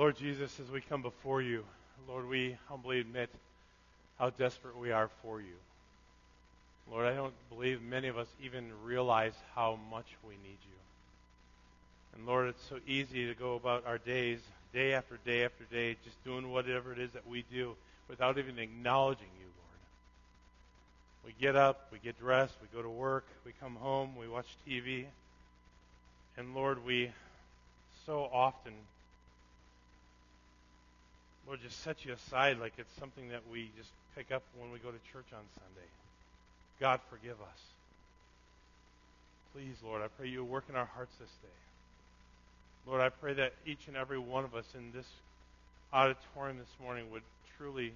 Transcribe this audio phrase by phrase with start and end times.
[0.00, 1.62] Lord Jesus, as we come before you,
[2.08, 3.28] Lord, we humbly admit
[4.18, 5.52] how desperate we are for you.
[6.90, 10.78] Lord, I don't believe many of us even realize how much we need you.
[12.14, 14.38] And Lord, it's so easy to go about our days,
[14.72, 17.76] day after day after day, just doing whatever it is that we do
[18.08, 21.26] without even acknowledging you, Lord.
[21.26, 24.48] We get up, we get dressed, we go to work, we come home, we watch
[24.66, 25.04] TV.
[26.38, 27.10] And Lord, we
[28.06, 28.72] so often,
[31.50, 34.78] Lord, just set you aside like it's something that we just pick up when we
[34.78, 35.88] go to church on Sunday.
[36.78, 37.60] God, forgive us.
[39.52, 41.58] Please, Lord, I pray you work in our hearts this day.
[42.86, 45.08] Lord, I pray that each and every one of us in this
[45.92, 47.24] auditorium this morning would
[47.58, 47.94] truly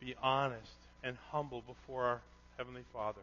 [0.00, 2.20] be honest and humble before our
[2.56, 3.22] Heavenly Father.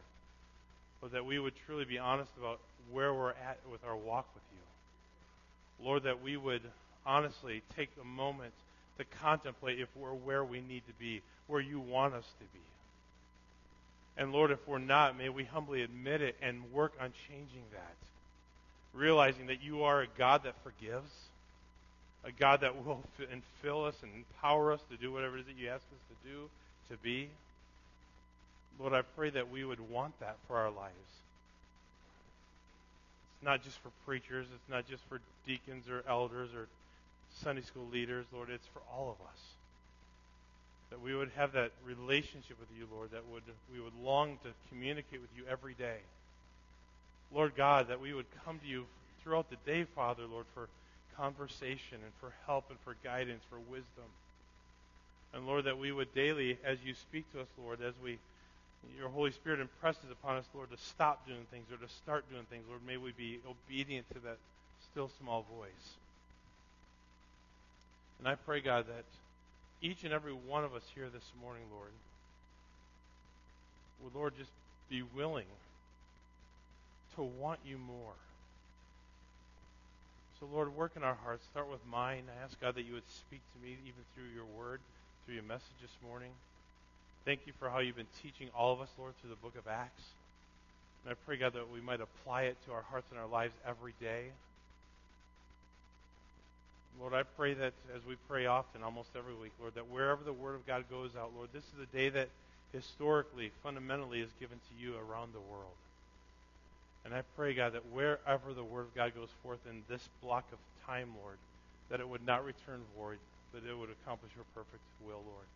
[1.01, 2.61] Lord, that we would truly be honest about
[2.93, 5.85] where we're at with our walk with you.
[5.85, 6.61] Lord, that we would
[7.05, 8.53] honestly take a moment
[8.99, 12.59] to contemplate if we're where we need to be, where you want us to be.
[14.17, 17.95] And Lord, if we're not, may we humbly admit it and work on changing that.
[18.93, 21.09] Realizing that you are a God that forgives,
[22.25, 25.45] a God that will and fill us and empower us to do whatever it is
[25.45, 26.49] that you ask us to do,
[26.89, 27.29] to be.
[28.79, 30.95] Lord, I pray that we would want that for our lives.
[33.37, 36.67] It's not just for preachers, it's not just for deacons or elders or
[37.43, 39.39] Sunday school leaders, Lord, it's for all of us
[40.89, 44.49] that we would have that relationship with you, Lord, that would we would long to
[44.69, 45.97] communicate with you every day.
[47.31, 48.85] Lord God, that we would come to you
[49.23, 50.67] throughout the day, Father, Lord, for
[51.15, 54.09] conversation and for help and for guidance, for wisdom.
[55.33, 58.17] And Lord, that we would daily, as you speak to us, Lord, as we
[58.97, 62.45] your Holy Spirit impresses upon us, Lord, to stop doing things or to start doing
[62.49, 64.37] things, Lord, may we be obedient to that
[64.89, 65.97] still small voice.
[68.19, 69.05] And I pray, God, that
[69.81, 71.91] each and every one of us here this morning, Lord,
[74.03, 74.51] would, Lord, just
[74.89, 75.47] be willing
[77.15, 78.13] to want you more.
[80.39, 81.45] So, Lord, work in our hearts.
[81.51, 82.23] Start with mine.
[82.29, 84.79] I ask, God, that you would speak to me even through your word,
[85.25, 86.31] through your message this morning.
[87.25, 89.67] Thank you for how you've been teaching all of us, Lord, through the book of
[89.67, 90.03] Acts.
[91.03, 93.53] And I pray, God, that we might apply it to our hearts and our lives
[93.67, 94.31] every day.
[97.09, 100.33] Lord, I pray that as we pray often, almost every week, Lord, that wherever the
[100.33, 102.29] Word of God goes out, Lord, this is a day that
[102.71, 105.73] historically, fundamentally, is given to you around the world.
[107.03, 110.45] And I pray, God, that wherever the Word of God goes forth in this block
[110.53, 111.37] of time, Lord,
[111.89, 113.17] that it would not return void,
[113.51, 115.49] but it would accomplish your perfect will, Lord.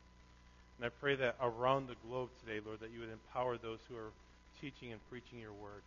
[0.79, 3.95] And I pray that around the globe today, Lord, that you would empower those who
[3.95, 4.09] are
[4.59, 5.85] teaching and preaching your word.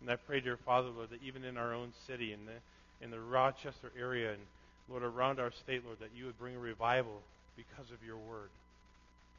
[0.00, 2.62] And I pray, dear Father, Lord, that even in our own city, in the
[3.02, 4.40] in the Rochester area, and
[4.88, 7.22] Lord, around our state, Lord, that you would bring a revival
[7.56, 8.50] because of your word.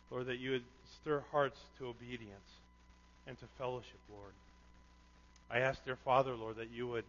[0.10, 0.64] Lord, that you would
[1.02, 2.50] stir hearts to obedience
[3.28, 4.34] and to fellowship, Lord.
[5.50, 7.06] I ask, dear Father, Lord, that you would,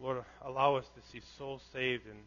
[0.00, 2.18] Lord, allow us to see souls saved and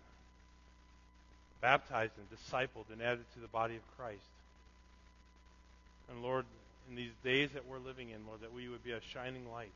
[1.62, 4.20] baptized and discipled and added to the body of Christ.
[6.10, 6.46] And Lord,
[6.90, 9.72] in these days that we're living in, Lord, that we would be a shining light,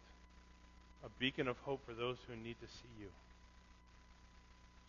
[1.05, 3.07] a beacon of hope for those who need to see you.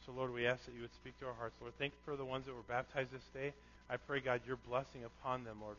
[0.08, 1.52] So, Lord, we ask that you would speak to our hearts.
[1.60, 3.52] Lord, thank you for the ones that were baptized this day.
[3.92, 5.76] I pray, God, your blessing upon them, Lord.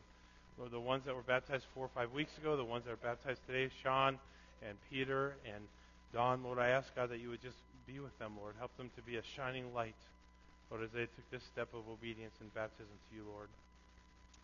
[0.54, 3.02] Lord, the ones that were baptized four or five weeks ago, the ones that are
[3.02, 4.22] baptized today, Sean
[4.62, 5.66] and Peter and
[6.14, 7.58] Don, Lord, I ask, God, that you would just
[7.90, 8.54] be with them, Lord.
[8.62, 9.98] Help them to be a shining light,
[10.70, 13.50] Lord, as they took this step of obedience and baptism to you, Lord.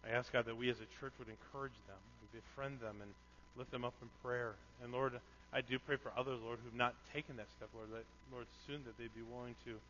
[0.03, 2.03] I ask, God, that we as a church would encourage them,
[2.35, 3.15] befriend them, and
[3.55, 4.59] lift them up in prayer.
[4.83, 5.15] And, Lord,
[5.57, 8.85] I do pray for others, Lord, who've not taken that step, Lord, that, Lord, soon
[8.85, 9.81] that they'd be willing to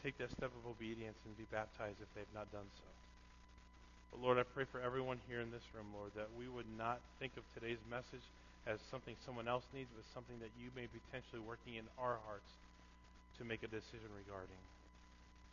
[0.00, 2.88] take that step of obedience and be baptized if they've not done so.
[4.08, 7.04] But Lord, I pray for everyone here in this room, Lord, that we would not
[7.20, 8.24] think of today's message
[8.64, 12.16] as something someone else needs, but something that you may be potentially working in our
[12.24, 12.48] hearts
[13.36, 14.56] to make a decision regarding.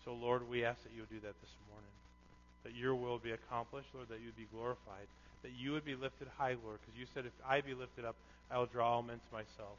[0.07, 1.95] So, Lord, we ask that you would do that this morning.
[2.63, 5.11] That your will be accomplished, Lord, that you would be glorified,
[5.43, 8.15] that you would be lifted high, Lord, because you said, if I be lifted up,
[8.49, 9.77] I will draw men to myself.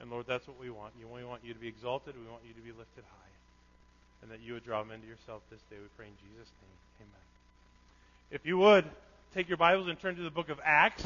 [0.00, 0.92] And Lord, that's what we want.
[0.98, 2.14] You, we want you to be exalted.
[2.16, 3.32] We want you to be lifted high.
[4.22, 5.76] And that you would draw men to yourself this day.
[5.80, 7.06] We pray in Jesus' name.
[7.08, 7.26] Amen.
[8.30, 8.84] If you would,
[9.34, 11.04] take your Bibles and turn to the book of Acts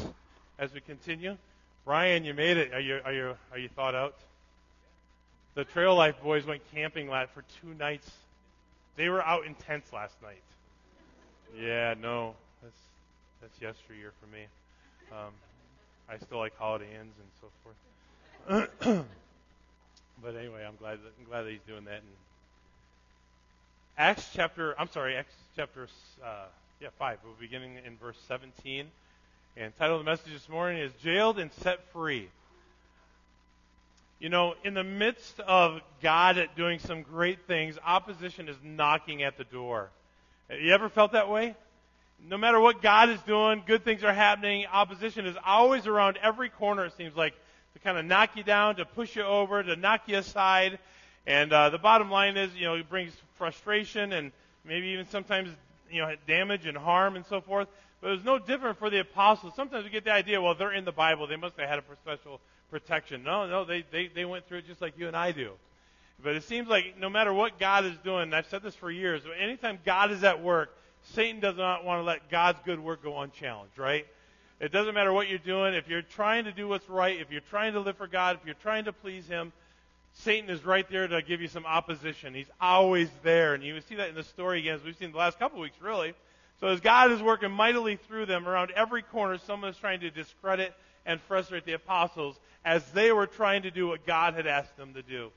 [0.59, 1.37] as we continue.
[1.85, 2.73] Brian, you made it.
[2.73, 4.15] Are you, are you, are you thought out?
[5.55, 8.09] The Trail Life boys went camping last for two nights.
[8.95, 10.41] They were out in tents last night.
[11.59, 12.35] Yeah, no,
[13.41, 14.45] that's yesteryear for me.
[15.11, 15.33] Um,
[16.09, 19.05] I still like Holiday Inns and so forth.
[20.23, 21.95] but anyway, I'm glad that, I'm glad that he's doing that.
[21.95, 22.03] And
[23.97, 25.87] Acts chapter, I'm sorry, Acts chapter,
[26.23, 26.45] uh,
[26.81, 27.19] yeah, 5.
[27.25, 28.87] We're beginning in verse 17.
[29.57, 32.29] And title of the message this morning is Jailed and Set Free.
[34.19, 39.37] You know, in the midst of God doing some great things, opposition is knocking at
[39.37, 39.89] the door.
[40.49, 41.55] You ever felt that way?
[42.25, 44.65] No matter what God is doing, good things are happening.
[44.65, 47.33] Opposition is always around every corner, it seems like,
[47.73, 50.79] to kind of knock you down, to push you over, to knock you aside.
[51.25, 54.31] And uh, the bottom line is, you know, it brings frustration and
[54.65, 55.49] maybe even sometimes,
[55.91, 57.67] you know, damage and harm and so forth.
[58.01, 59.53] But it was no different for the apostles.
[59.55, 61.27] Sometimes we get the idea, well, they're in the Bible.
[61.27, 63.23] They must have had a special protection.
[63.23, 65.51] No, no, they, they, they went through it just like you and I do.
[66.23, 68.89] But it seems like no matter what God is doing, and I've said this for
[68.89, 70.75] years, anytime God is at work,
[71.13, 74.05] Satan does not want to let God's good work go unchallenged, right?
[74.59, 75.73] It doesn't matter what you're doing.
[75.73, 78.45] If you're trying to do what's right, if you're trying to live for God, if
[78.45, 79.53] you're trying to please Him,
[80.13, 82.33] Satan is right there to give you some opposition.
[82.33, 83.53] He's always there.
[83.53, 85.61] And you see that in the story again, as we've seen the last couple of
[85.61, 86.13] weeks, really.
[86.59, 90.09] So as God is working mightily through them around every corner, someone is trying to
[90.09, 90.73] discredit
[91.05, 94.95] and frustrate the apostles as they were trying to do what God had asked them
[94.95, 95.31] to do.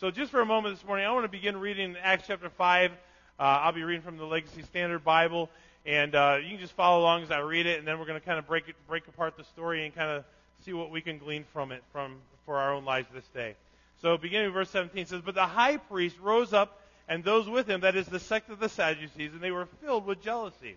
[0.00, 2.90] So just for a moment this morning, I want to begin reading Acts chapter 5.
[3.38, 5.50] Uh, I'll be reading from the Legacy Standard Bible,
[5.84, 8.20] and uh, you can just follow along as I read it, and then we're going
[8.20, 10.24] to kind of break it, break apart the story and kind of
[10.64, 12.14] see what we can glean from it from
[12.46, 13.56] for our own lives this day.
[14.02, 17.68] So beginning with verse 17 says, But the high priest rose up and those with
[17.68, 20.76] him, that is the sect of the Sadducees, and they were filled with jealousy.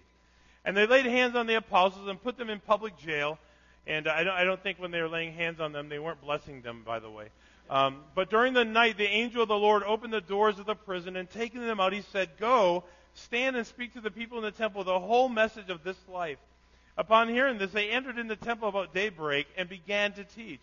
[0.65, 3.37] And they laid hands on the apostles and put them in public jail.
[3.85, 6.21] And I don't, I don't think when they were laying hands on them, they weren't
[6.21, 7.27] blessing them, by the way.
[7.69, 10.75] Um, but during the night, the angel of the Lord opened the doors of the
[10.75, 12.83] prison, and taking them out, he said, Go,
[13.13, 16.37] stand and speak to the people in the temple the whole message of this life.
[16.97, 20.61] Upon hearing this, they entered in the temple about daybreak and began to teach.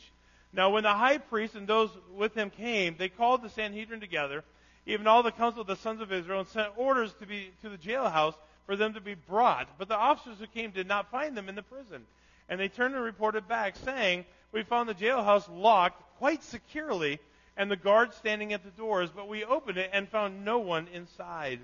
[0.52, 4.44] Now, when the high priest and those with him came, they called the Sanhedrin together
[4.86, 7.68] even all the council of the sons of Israel, and sent orders to be to
[7.68, 8.34] the jailhouse
[8.66, 9.68] for them to be brought.
[9.78, 12.04] But the officers who came did not find them in the prison.
[12.48, 17.20] And they turned and reported back, saying, We found the jailhouse locked quite securely,
[17.56, 20.88] and the guards standing at the doors, but we opened it and found no one
[20.92, 21.60] inside.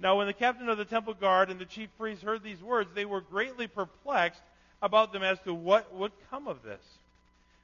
[0.00, 2.90] Now, when the captain of the temple guard and the chief priests heard these words,
[2.94, 4.42] they were greatly perplexed
[4.82, 6.82] about them as to what would come of this.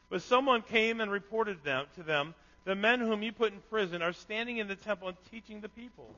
[0.09, 2.35] But someone came and reported them to them
[2.65, 5.69] the men whom you put in prison are standing in the temple and teaching the
[5.69, 6.15] people.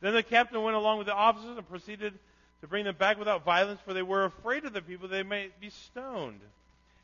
[0.00, 2.14] Then the captain went along with the officers and proceeded
[2.60, 5.60] to bring them back without violence, for they were afraid of the people, they might
[5.60, 6.40] be stoned.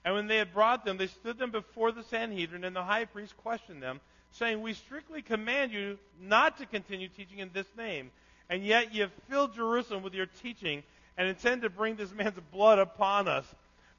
[0.04, 3.04] And when they had brought them, they stood them before the Sanhedrin, and the high
[3.04, 4.00] priest questioned them,
[4.32, 8.10] saying, We strictly command you not to continue teaching in this name,
[8.48, 10.82] and yet you have filled Jerusalem with your teaching,
[11.16, 13.44] and intend to bring this man's blood upon us.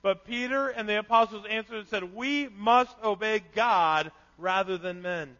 [0.01, 5.35] But Peter and the apostles answered and said, We must obey God rather than men.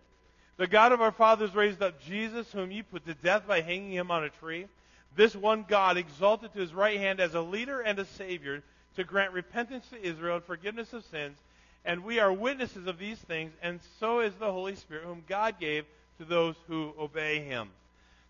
[0.58, 3.94] The God of our fathers raised up Jesus, whom you put to death by hanging
[3.94, 4.68] him on a tree.
[5.16, 8.62] This one God exalted to his right hand as a leader and a savior
[9.00, 11.38] to grant repentance to Israel and forgiveness of sins.
[11.86, 15.56] And we are witnesses of these things, and so is the Holy Spirit, whom God
[15.58, 15.86] gave
[16.18, 17.70] to those who obey him.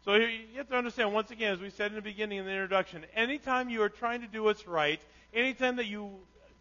[0.06, 2.52] So you have to understand, once again, as we said in the beginning in the
[2.52, 5.02] introduction, anytime you are trying to do what's right,
[5.34, 6.12] anytime that you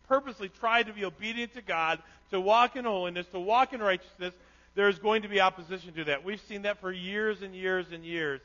[0.08, 1.98] purposely try to be obedient to God,
[2.30, 4.32] to walk in holiness, to walk in righteousness,
[4.74, 6.24] there's going to be opposition to that.
[6.24, 8.40] We've seen that for years and years and years.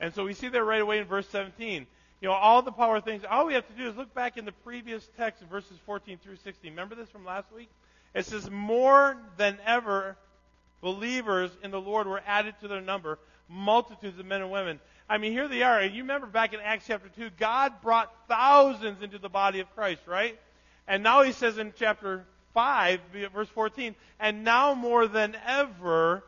[0.00, 1.86] And so we see that right away in verse 17.
[2.22, 4.44] You know, all the power things, all we have to do is look back in
[4.44, 6.70] the previous text verses 14 through 16.
[6.70, 7.68] Remember this from last week?
[8.14, 10.16] It says, More than ever,
[10.80, 14.78] believers in the Lord were added to their number, multitudes of men and women.
[15.08, 15.82] I mean, here they are.
[15.82, 20.02] You remember back in Acts chapter 2, God brought thousands into the body of Christ,
[20.06, 20.38] right?
[20.86, 22.24] And now he says in chapter
[22.54, 23.00] 5,
[23.34, 26.22] verse 14, and now more than ever,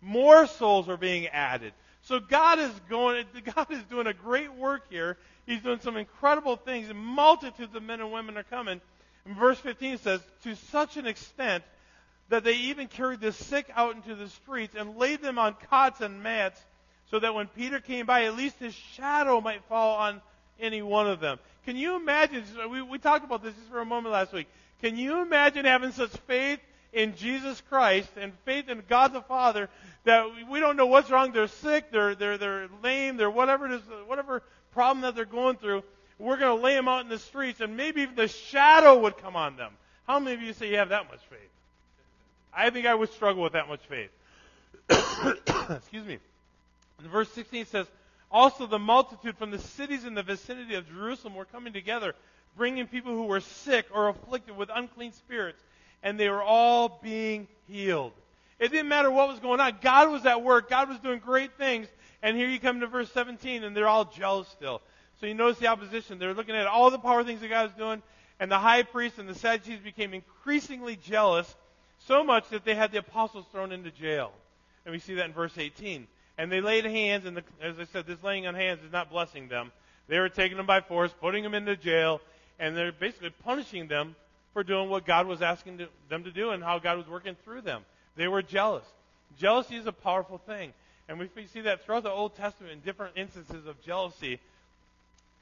[0.00, 1.72] more souls are being added.
[2.02, 5.18] So God is going, God is doing a great work here.
[5.46, 8.80] He's doing some incredible things, and multitudes of men and women are coming.
[9.24, 11.64] And verse 15 says, to such an extent
[12.28, 16.00] that they even carried the sick out into the streets and laid them on cots
[16.00, 16.60] and mats,
[17.10, 20.22] so that when Peter came by, at least his shadow might fall on
[20.60, 21.38] any one of them.
[21.66, 22.44] Can you imagine?
[22.70, 24.46] We, we talked about this just for a moment last week.
[24.80, 26.60] Can you imagine having such faith
[26.92, 29.68] in Jesus Christ and faith in God the Father
[30.04, 31.32] that we don't know what's wrong?
[31.32, 35.56] They're sick, they're, they're, they're lame, they're whatever it is, whatever problem that they're going
[35.56, 35.82] through.
[36.18, 39.36] We're going to lay them out in the streets and maybe the shadow would come
[39.36, 39.72] on them.
[40.06, 41.38] How many of you say you have that much faith?
[42.52, 44.10] I think I would struggle with that much faith.
[45.70, 46.18] Excuse me.
[46.98, 47.86] And verse 16 says,
[48.30, 52.14] Also the multitude from the cities in the vicinity of Jerusalem were coming together
[52.56, 55.60] bringing people who were sick or afflicted with unclean spirits,
[56.02, 58.12] and they were all being healed.
[58.58, 59.78] It didn't matter what was going on.
[59.80, 60.68] God was at work.
[60.68, 61.86] God was doing great things.
[62.22, 64.82] And here you come to verse 17, and they're all jealous still.
[65.20, 66.18] So you notice the opposition.
[66.18, 68.02] They're looking at all the power things that God is doing,
[68.38, 71.54] and the high priest and the Sadducees became increasingly jealous,
[72.06, 74.32] so much that they had the apostles thrown into jail.
[74.84, 76.06] And we see that in verse 18.
[76.38, 79.10] And they laid hands, and the, as I said, this laying on hands is not
[79.10, 79.72] blessing them.
[80.08, 82.20] They were taking them by force, putting them into jail,
[82.58, 84.16] and they're basically punishing them
[84.52, 87.36] for doing what God was asking to, them to do and how God was working
[87.44, 87.82] through them.
[88.16, 88.84] They were jealous.
[89.38, 90.72] Jealousy is a powerful thing.
[91.10, 94.34] And we see that throughout the Old Testament in different instances of jealousy.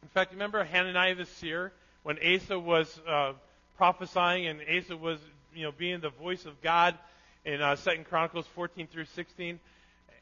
[0.02, 1.72] In fact, remember Hananiah the seer
[2.04, 3.34] when Asa was uh,
[3.76, 5.18] prophesying and Asa was,
[5.54, 6.94] you know, being the voice of God
[7.44, 9.60] in uh, Second Chronicles 14 through 16.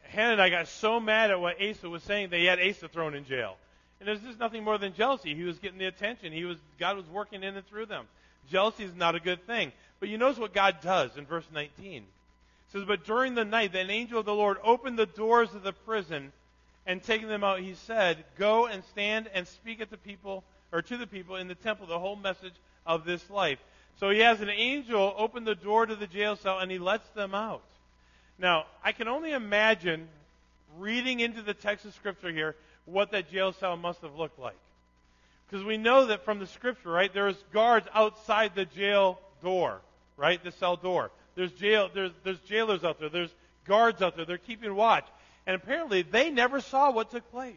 [0.08, 3.24] Hananiah got so mad at what Asa was saying that he had Asa thrown in
[3.24, 3.56] jail.
[4.00, 5.36] And there's just nothing more than jealousy.
[5.36, 6.32] He was getting the attention.
[6.32, 8.06] He was God was working in and through them.
[8.50, 9.70] Jealousy is not a good thing.
[10.00, 12.04] But you notice what God does in verse 19
[12.72, 15.72] says, But during the night, an angel of the Lord opened the doors of the
[15.72, 16.32] prison,
[16.86, 20.82] and taking them out, he said, Go and stand and speak at the people, or
[20.82, 22.54] to the people in the temple, the whole message
[22.86, 23.58] of this life.
[23.98, 27.08] So he has an angel open the door to the jail cell, and he lets
[27.10, 27.62] them out.
[28.38, 30.08] Now, I can only imagine
[30.78, 32.54] reading into the text of Scripture here
[32.84, 34.56] what that jail cell must have looked like.
[35.48, 39.80] Because we know that from the Scripture, right, there's guards outside the jail door,
[40.16, 41.10] right, the cell door.
[41.36, 41.88] There's jail.
[41.92, 43.08] There's there's jailers out there.
[43.08, 43.32] There's
[43.66, 44.24] guards out there.
[44.24, 45.06] They're keeping watch.
[45.46, 47.54] And apparently, they never saw what took place.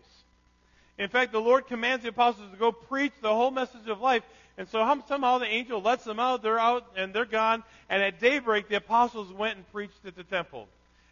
[1.00, 4.22] In fact, the Lord commands the apostles to go preach the whole message of life.
[4.58, 6.44] And so somehow the angel lets them out.
[6.44, 7.64] They're out and they're gone.
[7.90, 10.68] And at daybreak, the apostles went and preached at the temple.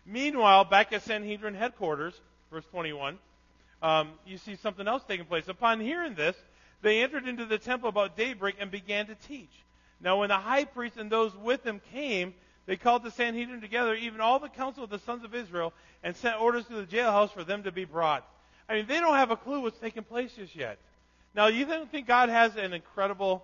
[0.05, 2.13] Meanwhile, back at Sanhedrin headquarters,
[2.51, 3.17] verse 21,
[3.81, 5.47] um, you see something else taking place.
[5.47, 6.35] Upon hearing this,
[6.81, 9.51] they entered into the temple about daybreak and began to teach.
[10.01, 12.33] Now, when the high priest and those with him came,
[12.67, 16.15] they called the Sanhedrin together, even all the council of the sons of Israel, and
[16.15, 18.27] sent orders to the jailhouse for them to be brought.
[18.69, 20.77] I mean, they don't have a clue what's taking place just yet.
[21.33, 23.43] Now, you don't think God has an incredible,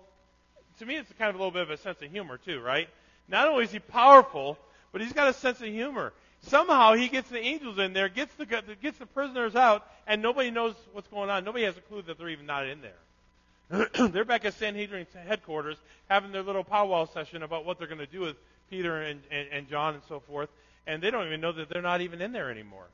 [0.78, 2.88] to me, it's kind of a little bit of a sense of humor, too, right?
[3.26, 4.58] Not only is he powerful,
[4.92, 6.12] but he's got a sense of humor.
[6.42, 8.44] Somehow he gets the angels in there, gets the,
[8.82, 11.44] gets the prisoners out, and nobody knows what's going on.
[11.44, 13.88] Nobody has a clue that they're even not in there.
[14.10, 15.78] they're back at Sanhedrin headquarters
[16.10, 18.36] having their little powwow session about what they're going to do with
[18.70, 20.48] Peter and, and, and John and so forth,
[20.86, 22.86] and they don't even know that they're not even in there anymore.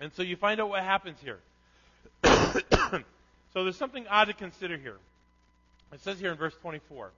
[0.00, 1.38] And so you find out what happens here.
[2.24, 4.96] so there's something odd to consider here.
[5.92, 7.10] It says here in verse 24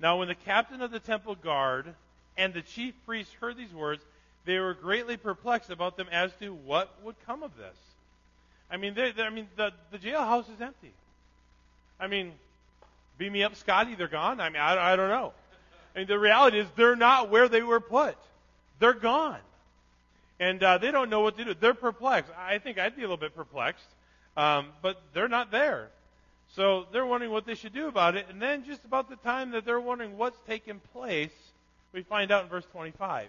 [0.00, 1.94] Now, when the captain of the temple guard
[2.36, 4.02] and the chief priests heard these words,
[4.44, 7.76] they were greatly perplexed about them as to what would come of this.
[8.70, 10.92] I mean, they're, they're, I mean, the, the jailhouse is empty.
[11.98, 12.32] I mean,
[13.18, 13.94] beam me up, Scotty.
[13.94, 14.40] They're gone.
[14.40, 15.32] I mean, I, I don't know.
[15.94, 18.16] Mean, the reality is they're not where they were put.
[18.78, 19.40] They're gone.
[20.38, 21.54] And uh, they don't know what to do.
[21.54, 22.32] They're perplexed.
[22.38, 23.86] I think I'd be a little bit perplexed.
[24.36, 25.88] Um, but they're not there.
[26.54, 28.26] So they're wondering what they should do about it.
[28.30, 31.32] And then just about the time that they're wondering what's taking place,
[31.92, 33.28] we find out in verse 25.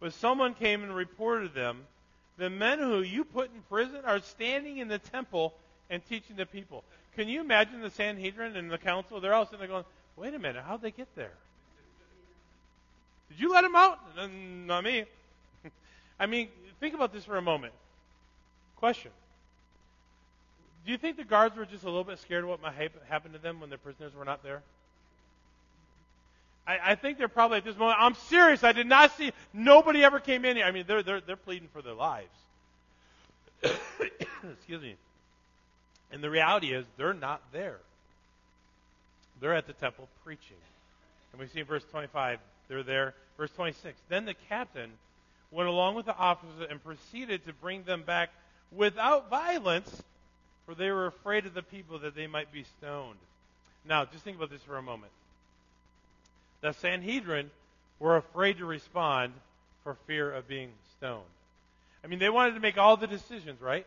[0.00, 1.82] But someone came and reported them,
[2.38, 5.54] the men who you put in prison are standing in the temple
[5.88, 6.84] and teaching the people.
[7.16, 9.20] Can you imagine the Sanhedrin and the council?
[9.20, 9.84] They're all sitting there going,
[10.16, 11.32] wait a minute, how'd they get there?
[13.28, 13.98] Did you let him out?
[14.18, 15.04] Uh, not me.
[16.20, 16.48] I mean,
[16.80, 17.72] think about this for a moment.
[18.76, 19.10] Question.
[20.84, 22.74] Do you think the guards were just a little bit scared of what might
[23.08, 24.62] happen to them when the prisoners were not there?
[26.66, 30.04] I, I think they're probably at this moment, I'm serious, I did not see, nobody
[30.04, 30.64] ever came in here.
[30.64, 32.28] I mean, they're, they're, they're pleading for their lives.
[33.62, 34.96] Excuse me.
[36.12, 37.78] And the reality is, they're not there.
[39.40, 40.56] They're at the temple preaching.
[41.32, 43.14] And we see in verse 25, they're there.
[43.36, 43.96] Verse 26.
[44.08, 44.90] Then the captain
[45.50, 48.30] went along with the officers and proceeded to bring them back
[48.72, 50.02] without violence,
[50.64, 53.18] for they were afraid of the people that they might be stoned.
[53.88, 55.12] Now, just think about this for a moment.
[56.60, 57.50] The Sanhedrin
[58.00, 59.32] were afraid to respond
[59.84, 61.22] for fear of being stoned.
[62.02, 63.86] I mean, they wanted to make all the decisions, right?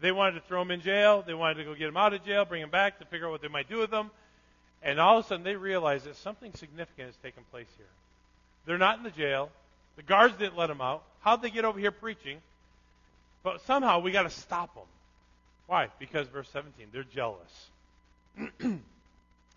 [0.00, 1.22] They wanted to throw them in jail.
[1.26, 3.32] They wanted to go get them out of jail, bring them back to figure out
[3.32, 4.10] what they might do with them.
[4.82, 7.86] And all of a sudden, they realized that something significant has taken place here.
[8.66, 9.50] They're not in the jail.
[9.96, 11.02] The guards didn't let them out.
[11.20, 12.38] How'd they get over here preaching?
[13.42, 14.84] But somehow we got to stop them.
[15.66, 15.88] Why?
[15.98, 17.68] Because verse 17, they're jealous.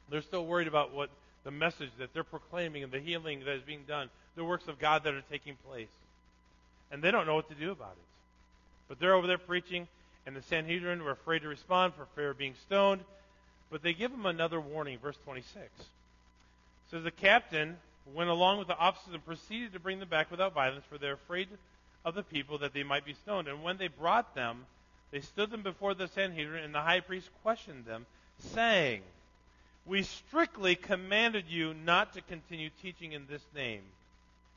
[0.10, 1.10] they're still worried about what
[1.44, 4.80] the message that they're proclaiming and the healing that is being done, the works of
[4.80, 5.90] God that are taking place.
[6.92, 8.06] And they don't know what to do about it.
[8.88, 9.88] But they're over there preaching,
[10.26, 13.02] and the Sanhedrin were afraid to respond for fear of being stoned.
[13.72, 15.58] But they give them another warning, verse 26.
[15.58, 15.70] It
[16.90, 17.78] says, The captain
[18.14, 21.14] went along with the officers and proceeded to bring them back without violence, for they're
[21.14, 21.48] afraid
[22.06, 23.48] of the people that they might be stoned.
[23.48, 24.66] And when they brought them,
[25.12, 28.06] they stood them before the Sanhedrin, and the high priest questioned them,
[28.54, 29.02] saying,
[29.86, 33.82] We strictly commanded you not to continue teaching in this name.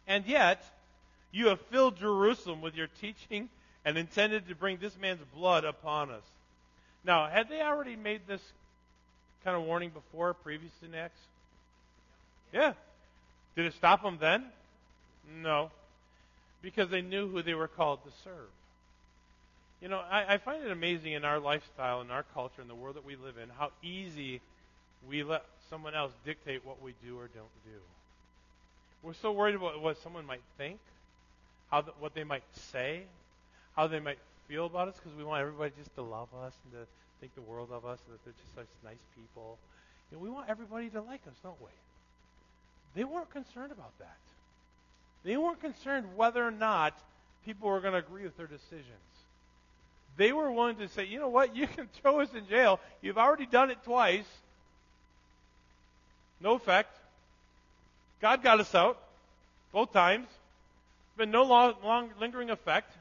[0.06, 0.64] And yet,
[1.30, 3.48] you have filled Jerusalem with your teaching
[3.84, 6.22] and intended to bring this man's blood upon us.
[7.04, 8.42] Now, had they already made this
[9.44, 11.18] kind of warning before, previous to Acts?
[12.52, 12.74] Yeah.
[13.56, 14.44] Did it stop them then?
[15.42, 15.70] No.
[16.62, 18.48] Because they knew who they were called to serve.
[19.80, 22.74] You know, I, I find it amazing in our lifestyle, in our culture, in the
[22.74, 24.40] world that we live in, how easy
[25.08, 27.78] we let someone else dictate what we do or don't do.
[29.02, 30.78] We're so worried about what someone might think,
[31.70, 33.02] how what they might say,
[33.74, 36.80] how they might feel about us, because we want everybody just to love us and
[36.80, 36.86] to
[37.20, 39.58] think the world of us, and that they're just such nice people.
[40.10, 41.70] You know, we want everybody to like us, don't we?
[42.94, 44.16] They weren't concerned about that.
[45.24, 46.94] They weren't concerned whether or not
[47.44, 48.86] people were going to agree with their decisions.
[50.16, 52.80] They were willing to say, you know what, you can throw us in jail.
[53.00, 54.26] You've already done it twice.
[56.40, 56.96] No effect.
[58.20, 58.98] God got us out
[59.72, 60.26] both times.
[61.16, 62.92] Been no long, long lingering effect.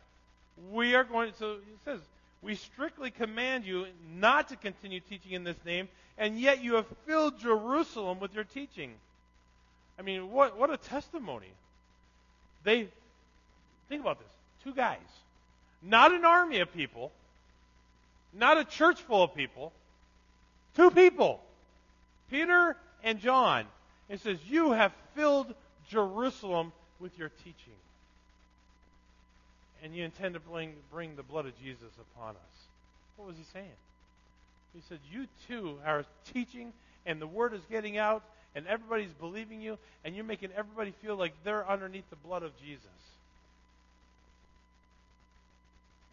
[0.71, 1.31] We are going.
[1.39, 1.99] So it says,
[2.41, 6.85] we strictly command you not to continue teaching in this name, and yet you have
[7.05, 8.93] filled Jerusalem with your teaching.
[10.01, 11.51] I mean, what what a testimony.
[12.63, 12.87] They
[13.87, 14.27] think about this.
[14.63, 14.97] Two guys
[15.83, 17.11] not an army of people,
[18.33, 19.71] not a church full of people,
[20.75, 21.39] two people,
[22.31, 23.65] Peter and John.
[24.09, 25.53] It says, You have filled
[25.87, 27.55] Jerusalem with your teaching.
[29.83, 32.67] And you intend to bring, bring the blood of Jesus upon us.
[33.17, 33.67] What was he saying?
[34.73, 36.73] He said, You too are teaching,
[37.05, 38.23] and the word is getting out,
[38.55, 42.51] and everybody's believing you, and you're making everybody feel like they're underneath the blood of
[42.61, 42.85] Jesus.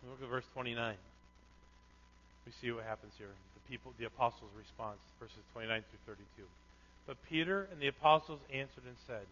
[0.08, 0.94] Look at verse 29.
[2.46, 3.28] We see what happens here.
[3.28, 6.42] The people, the apostles' response, verses 29 through 32.
[7.06, 9.26] But Peter and the apostles answered and said,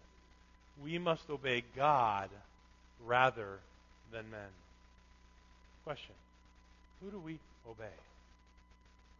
[0.82, 2.30] We must obey God
[3.04, 3.60] rather
[4.12, 4.52] than men.
[5.84, 6.14] Question
[7.02, 7.38] Who do we
[7.68, 7.96] obey?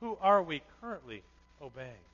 [0.01, 1.23] Who are we currently
[1.63, 2.05] obeying?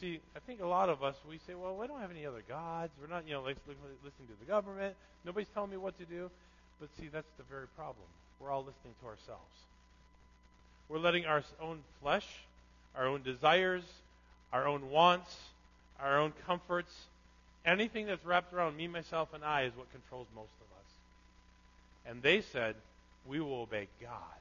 [0.00, 2.42] See, I think a lot of us, we say, well, we don't have any other
[2.48, 2.90] gods.
[3.00, 4.94] We're not, you know, listening to the government.
[5.26, 6.30] Nobody's telling me what to do.
[6.80, 8.06] But see, that's the very problem
[8.40, 9.54] we're all listening to ourselves.
[10.88, 12.26] We're letting our own flesh,
[12.96, 13.84] our own desires,
[14.52, 15.36] our own wants,
[16.00, 16.92] our own comforts,
[17.66, 20.90] anything that's wrapped around me, myself, and I is what controls most of us.
[22.06, 22.74] And they said,
[23.26, 24.40] We will obey God,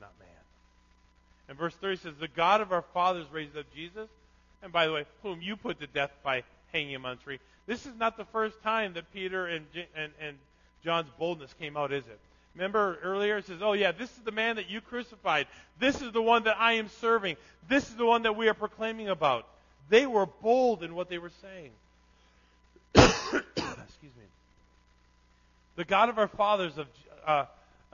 [0.00, 0.28] not man.
[1.48, 4.08] And verse 30 says, The God of our fathers raised up Jesus,
[4.62, 6.42] and by the way, whom you put to death by
[6.72, 7.38] hanging him on a tree.
[7.66, 9.66] This is not the first time that Peter and,
[9.96, 10.36] and, and
[10.84, 12.18] John's boldness came out, is it?
[12.54, 15.46] Remember earlier it says, Oh, yeah, this is the man that you crucified.
[15.78, 17.36] This is the one that I am serving.
[17.68, 19.46] This is the one that we are proclaiming about.
[19.90, 21.70] They were bold in what they were saying.
[22.94, 24.24] Excuse me.
[25.76, 26.86] The God of our fathers of,
[27.26, 27.44] uh,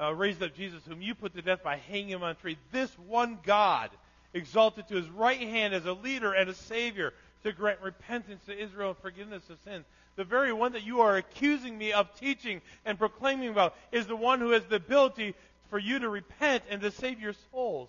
[0.00, 2.56] uh, raised up Jesus, whom you put to death by hanging him on a tree.
[2.70, 3.90] This one God,
[4.34, 8.56] exalted to his right hand as a leader and a savior, to grant repentance to
[8.56, 9.84] Israel and forgiveness of sins
[10.16, 14.16] the very one that you are accusing me of teaching and proclaiming about, is the
[14.16, 15.34] one who has the ability
[15.70, 17.88] for you to repent and to save your souls.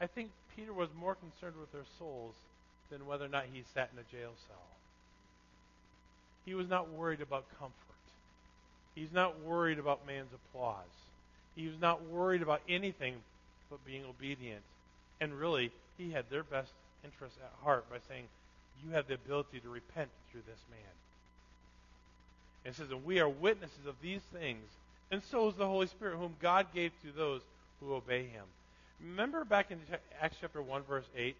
[0.00, 2.34] I think Peter was more concerned with their souls
[2.90, 4.56] than whether or not he sat in a jail cell.
[6.46, 7.74] He was not worried about comfort.
[8.94, 10.84] He's not worried about man's applause.
[11.54, 13.16] He was not worried about anything
[13.70, 14.62] but being obedient.
[15.20, 16.72] And really, he had their best
[17.04, 18.24] interests at heart by saying,
[18.84, 20.80] you have the ability to repent through this man.
[22.64, 24.64] And it says, and we are witnesses of these things,
[25.10, 27.40] and so is the Holy Spirit, whom God gave to those
[27.80, 28.44] who obey him.
[29.00, 29.78] Remember back in
[30.20, 31.34] Acts chapter 1, verse 8?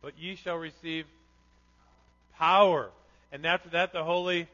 [0.00, 1.06] But ye shall receive
[2.36, 2.88] power.
[3.30, 4.48] And after that, the Holy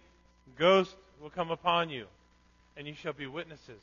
[0.58, 2.06] Ghost will come upon you,
[2.76, 3.80] and you shall be witnesses.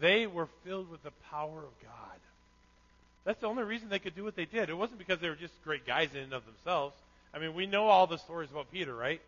[0.00, 2.18] They were filled with the power of God.
[3.24, 4.70] That's the only reason they could do what they did.
[4.70, 6.94] It wasn't because they were just great guys in and of themselves.
[7.34, 9.20] I mean, we know all the stories about Peter, right?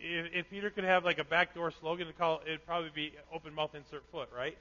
[0.00, 3.54] If, if Peter could have like a backdoor slogan to call, it'd probably be open
[3.54, 4.56] mouth, insert foot, right?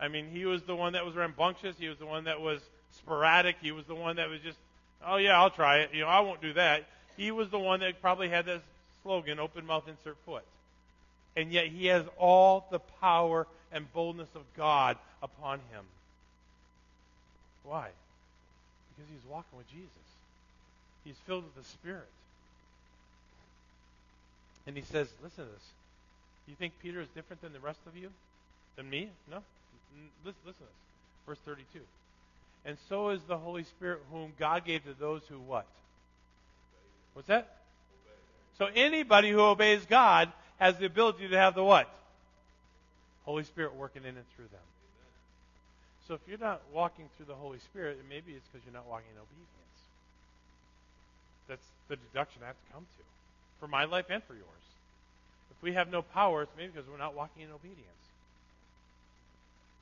[0.00, 1.76] I mean, he was the one that was rambunctious.
[1.78, 2.60] He was the one that was
[2.92, 3.56] sporadic.
[3.60, 4.58] He was the one that was just,
[5.06, 5.90] oh yeah, I'll try it.
[5.92, 6.86] You know, I won't do that.
[7.16, 8.62] He was the one that probably had this
[9.02, 10.44] slogan, open mouth, insert foot.
[11.36, 15.84] And yet he has all the power and boldness of God upon him.
[17.64, 17.88] Why?
[18.96, 19.88] Because he's walking with Jesus.
[21.04, 22.08] He's filled with the Spirit.
[24.66, 25.64] And he says, listen to this.
[26.46, 28.10] You think Peter is different than the rest of you?
[28.76, 29.08] Than me?
[29.30, 29.42] No.
[30.24, 31.26] Listen, listen to this.
[31.26, 31.80] Verse 32.
[32.64, 35.66] And so is the Holy Spirit whom God gave to those who what?
[37.14, 37.56] What's that?
[38.58, 41.88] So anybody who obeys God has the ability to have the what?
[43.28, 44.64] Holy Spirit working in and through them.
[46.06, 49.08] So if you're not walking through the Holy Spirit, maybe it's because you're not walking
[49.12, 49.78] in obedience.
[51.46, 53.04] That's the deduction I have to come to.
[53.60, 54.64] For my life and for yours.
[55.50, 57.84] If we have no power, it's maybe because we're not walking in obedience.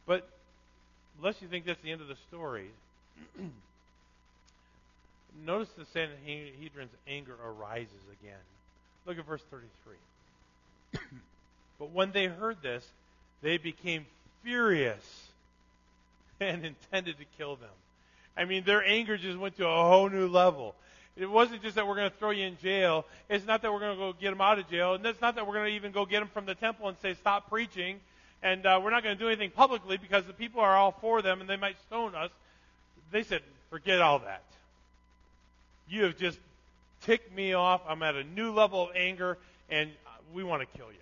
[0.07, 0.29] But
[1.19, 2.71] unless you think that's the end of the story,
[5.47, 8.43] notice the Sanhedrin's anger arises again.
[9.07, 11.01] Look at verse 33.
[11.79, 12.85] but when they heard this,
[13.43, 14.07] they became
[14.43, 15.29] furious
[16.41, 17.71] and intended to kill them.
[18.37, 20.75] I mean, their anger just went to a whole new level.
[21.17, 23.07] It wasn't just that we're going to throw you in jail.
[23.31, 24.95] It's not that we're going to go get them out of jail.
[24.95, 26.97] And it's not that we're going to even go get them from the temple and
[27.01, 28.01] say, stop preaching.
[28.43, 31.23] And uh, we're not going to do anything publicly because the people are all for
[31.23, 32.31] them and they might stone us.
[33.11, 34.43] They said, forget all that.
[35.89, 36.39] You have just
[37.03, 37.81] ticked me off.
[37.89, 39.39] I'm at a new level of anger
[39.71, 39.91] and
[40.35, 40.99] we want to kill you.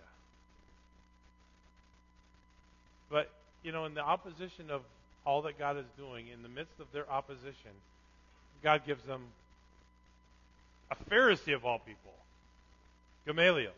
[3.10, 3.30] But,
[3.64, 4.82] you know, in the opposition of
[5.26, 7.72] all that God is doing, in the midst of their opposition,
[8.62, 9.22] God gives them
[10.90, 12.12] a Pharisee of all people,
[13.26, 13.72] Gamaliel.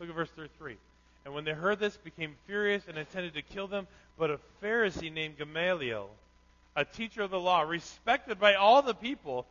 [0.00, 0.76] Look at verse 33.
[1.24, 3.86] And when they heard this, became furious and intended to kill them.
[4.18, 6.08] But a Pharisee named Gamaliel,
[6.74, 9.46] a teacher of the law, respected by all the people,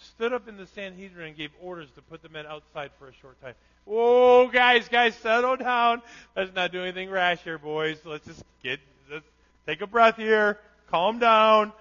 [0.00, 3.12] stood up in the Sanhedrin and gave orders to put the men outside for a
[3.20, 3.54] short time.
[3.88, 6.02] Whoa, guys, guys, settle down.
[6.36, 7.98] Let's not do anything rash here, boys.
[8.04, 9.24] Let's just get, let's
[9.66, 10.58] take a breath here.
[10.90, 11.72] Calm down.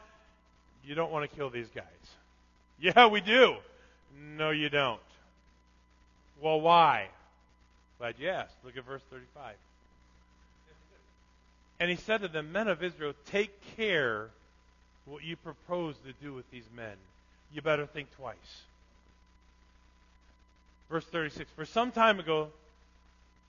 [0.86, 1.84] You don't want to kill these guys.
[2.80, 3.56] Yeah, we do.
[4.38, 5.02] No, you don't.
[6.42, 7.08] Well, why?
[8.00, 8.56] Glad you asked.
[8.64, 9.56] Look at verse 35.
[11.82, 14.30] And he said to the Men of Israel, take care
[15.06, 16.96] what you propose to do with these men.
[17.54, 18.62] You better think twice.
[20.90, 22.50] Verse 36 For some time ago,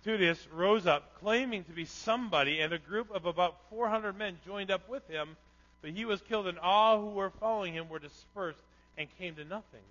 [0.05, 4.71] Theudas rose up, claiming to be somebody, and a group of about 400 men joined
[4.71, 5.37] up with him,
[5.83, 8.61] but he was killed, and all who were following him were dispersed
[8.97, 9.83] and came to nothing.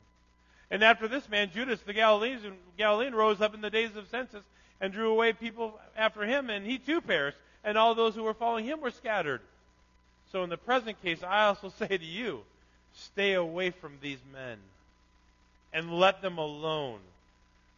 [0.70, 4.44] And after this man, Judas the Galilean, Galilean rose up in the days of census
[4.82, 8.34] and drew away people after him, and he too perished, and all those who were
[8.34, 9.42] following him were scattered.
[10.32, 12.42] So in the present case, I also say to you,
[12.94, 14.58] stay away from these men
[15.74, 17.00] and let them alone.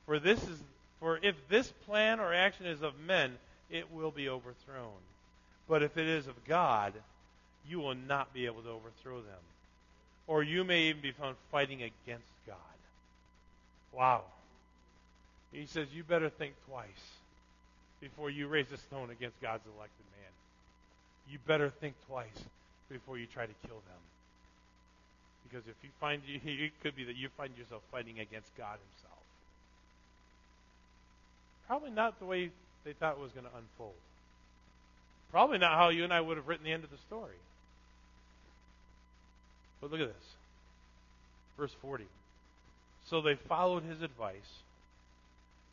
[0.09, 0.59] For this is
[0.99, 3.37] for if this plan or action is of men,
[3.69, 4.97] it will be overthrown.
[5.67, 6.93] But if it is of God,
[7.69, 9.43] you will not be able to overthrow them.
[10.25, 12.57] Or you may even be found fighting against God.
[13.93, 14.23] Wow.
[15.51, 16.87] He says, You better think twice
[18.01, 20.31] before you raise a stone against God's elected man.
[21.29, 22.45] You better think twice
[22.89, 24.01] before you try to kill them.
[25.47, 28.79] Because if you find you, it could be that you find yourself fighting against God
[28.95, 29.18] Himself.
[31.69, 32.49] Probably not the way
[32.83, 33.93] they thought it was going to unfold.
[35.31, 37.35] Probably not how you and I would have written the end of the story.
[39.79, 40.25] But look at this.
[41.57, 42.05] Verse 40.
[43.05, 44.33] So they followed his advice.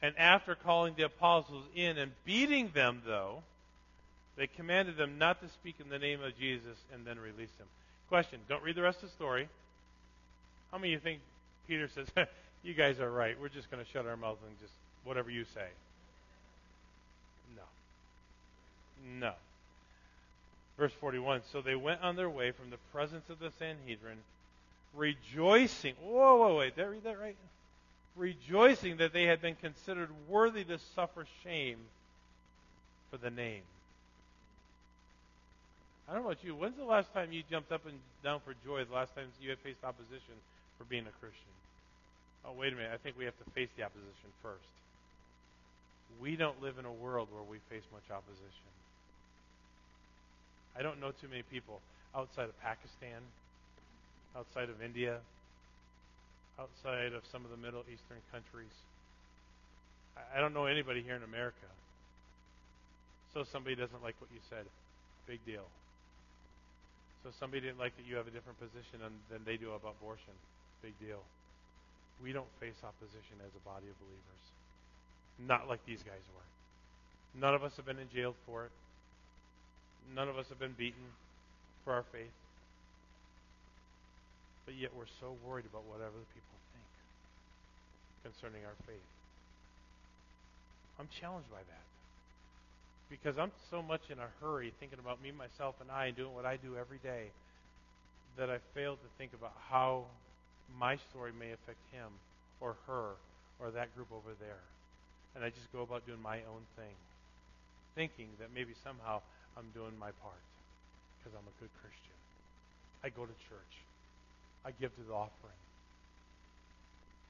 [0.03, 3.43] And after calling the apostles in and beating them, though,
[4.37, 7.67] they commanded them not to speak in the name of Jesus and then released them.
[8.11, 9.49] Question Don't read the rest of the story.
[10.71, 11.21] How many of you think
[11.67, 12.09] Peter says,
[12.63, 13.41] You guys are right.
[13.41, 15.69] We're just going to shut our mouths and just whatever you say?
[19.05, 19.33] No.
[20.79, 24.19] Verse 41 So they went on their way from the presence of the Sanhedrin
[24.97, 25.95] rejoicing.
[26.03, 26.77] Whoa, whoa, wait.
[26.77, 27.37] Did I read that right?
[28.17, 31.77] Rejoicing that they had been considered worthy to suffer shame
[33.11, 33.63] for the name.
[36.09, 36.55] I don't know about you.
[36.55, 38.85] When's the last time you jumped up and down for joy?
[38.85, 40.39] The last time you had faced opposition
[40.79, 41.53] for being a Christian?
[42.45, 42.93] Oh, wait a minute.
[42.95, 44.71] I think we have to face the opposition first.
[46.21, 48.71] We don't live in a world where we face much opposition.
[50.79, 51.81] I don't know too many people
[52.15, 53.23] outside of Pakistan
[54.37, 55.17] outside of India,
[56.61, 58.73] outside of some of the Middle Eastern countries.
[60.17, 61.69] I don't know anybody here in America.
[63.33, 64.65] So somebody doesn't like what you said.
[65.27, 65.65] Big deal.
[67.25, 70.33] So somebody didn't like that you have a different position than they do about abortion.
[70.81, 71.21] Big deal.
[72.23, 74.43] We don't face opposition as a body of believers.
[75.37, 76.49] Not like these guys were.
[77.37, 78.73] None of us have been in jail for it.
[80.15, 81.03] None of us have been beaten
[81.85, 82.33] for our faith
[84.67, 86.91] but yet we're so worried about what other people think
[88.25, 89.09] concerning our faith.
[90.99, 91.87] I'm challenged by that.
[93.09, 96.35] because I'm so much in a hurry thinking about me, myself, and I, and doing
[96.35, 97.31] what I do every day,
[98.37, 100.05] that I fail to think about how
[100.79, 102.11] my story may affect him
[102.61, 103.15] or her
[103.61, 104.63] or that group over there.
[105.35, 106.97] And I just go about doing my own thing,
[107.95, 109.21] thinking that maybe somehow
[109.57, 110.45] I'm doing my part
[111.19, 112.17] because I'm a good Christian.
[113.03, 113.75] I go to church.
[114.65, 115.61] I give to the offering.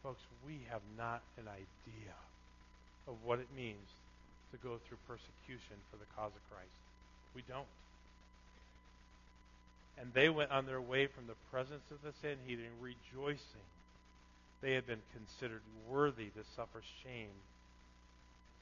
[0.02, 2.14] Folks, we have not an idea
[3.08, 3.86] of what it means
[4.52, 6.76] to go through persecution for the cause of Christ.
[7.34, 7.70] We don't.
[9.98, 13.66] And they went on their way from the presence of the Sanhedrin, rejoicing.
[14.60, 17.34] They had been considered worthy to suffer shame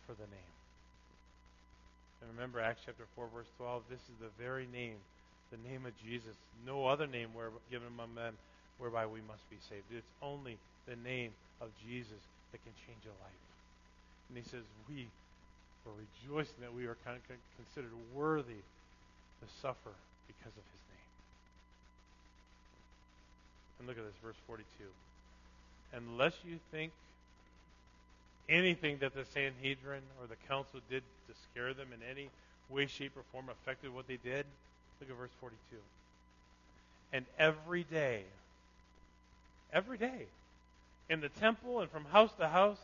[0.06, 0.53] for the name.
[2.24, 3.84] And remember Acts chapter 4, verse 12.
[3.92, 4.96] This is the very name,
[5.52, 6.32] the name of Jesus.
[6.64, 8.32] No other name where, given among men
[8.80, 9.84] whereby we must be saved.
[9.92, 10.56] It's only
[10.88, 13.44] the name of Jesus that can change a life.
[14.32, 15.12] And he says, we
[15.84, 18.64] for rejoicing that we are considered worthy
[19.44, 19.92] to suffer
[20.26, 21.12] because of his name.
[23.78, 24.64] And look at this, verse 42.
[25.92, 26.92] Unless you think
[28.48, 32.28] anything that the Sanhedrin or the council did to scare them in any
[32.68, 34.46] way, shape, or form affected what they did,
[35.00, 35.76] look at verse 42.
[37.12, 38.22] And every day,
[39.72, 40.26] every day,
[41.08, 42.78] in the temple and from house to house,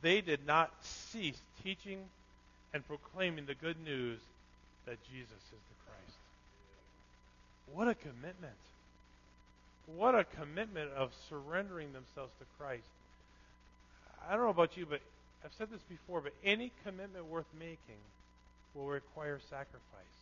[0.00, 1.98] they did not cease teaching
[2.74, 4.18] and proclaiming the good news
[4.86, 6.18] that Jesus is the Christ.
[7.72, 8.54] What a commitment.
[9.86, 12.82] What a commitment of surrendering themselves to Christ.
[14.28, 15.00] I don't know about you, but
[15.44, 18.00] I've said this before, but any commitment worth making
[18.74, 20.16] will require sacrifice.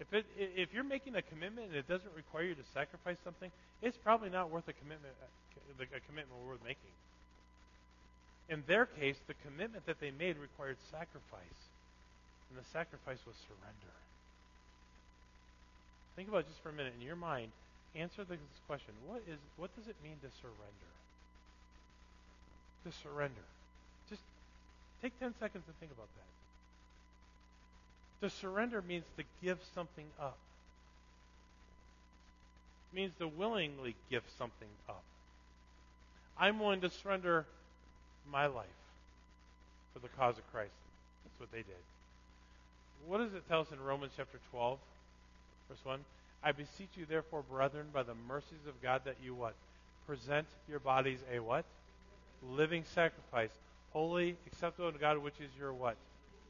[0.00, 3.50] If it if you're making a commitment and it doesn't require you to sacrifice something,
[3.80, 6.94] it's probably not worth a commitment uh, a commitment worth making.
[8.48, 11.60] In their case, the commitment that they made required sacrifice.
[12.50, 13.94] And the sacrifice was surrender.
[16.16, 17.50] Think about it just for a minute in your mind.
[17.94, 18.94] Answer this question.
[19.06, 20.93] What is what does it mean to surrender?
[22.84, 23.40] To surrender.
[24.10, 24.22] Just
[25.00, 26.08] take 10 seconds and think about
[28.20, 28.26] that.
[28.26, 30.36] To surrender means to give something up.
[32.92, 35.02] It means to willingly give something up.
[36.38, 37.46] I'm willing to surrender
[38.30, 38.66] my life
[39.92, 40.72] for the cause of Christ.
[41.24, 41.82] That's what they did.
[43.06, 44.78] What does it tell us in Romans chapter 12,
[45.68, 46.00] verse 1?
[46.42, 49.54] I beseech you, therefore, brethren, by the mercies of God, that you what?
[50.06, 51.64] Present your bodies a what?
[52.52, 53.50] Living sacrifice,
[53.92, 55.96] holy, acceptable to God, which is your what?